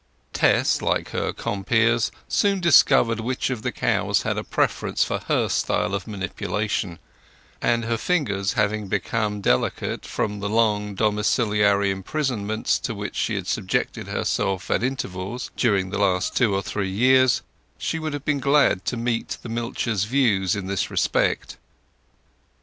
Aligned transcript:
Tess, 0.33 0.81
like 0.81 1.09
her 1.09 1.31
compeers, 1.31 2.09
soon 2.27 2.59
discovered 2.59 3.19
which 3.19 3.51
of 3.51 3.61
the 3.61 3.71
cows 3.71 4.23
had 4.23 4.35
a 4.35 4.43
preference 4.43 5.03
for 5.03 5.19
her 5.27 5.47
style 5.47 5.93
of 5.93 6.07
manipulation, 6.07 6.97
and 7.61 7.85
her 7.85 7.97
fingers 7.99 8.53
having 8.53 8.87
become 8.87 9.41
delicate 9.41 10.03
from 10.03 10.39
the 10.39 10.49
long 10.49 10.95
domiciliary 10.95 11.91
imprisonments 11.91 12.79
to 12.79 12.95
which 12.95 13.15
she 13.15 13.35
had 13.35 13.45
subjected 13.45 14.07
herself 14.07 14.71
at 14.71 14.81
intervals 14.81 15.51
during 15.55 15.91
the 15.91 15.99
last 15.99 16.35
two 16.35 16.51
or 16.55 16.63
three 16.63 16.89
years, 16.89 17.43
she 17.77 17.99
would 17.99 18.13
have 18.13 18.25
been 18.25 18.39
glad 18.39 18.83
to 18.85 18.97
meet 18.97 19.37
the 19.43 19.49
milchers' 19.49 20.07
views 20.07 20.55
in 20.55 20.65
this 20.65 20.89
respect. 20.89 21.57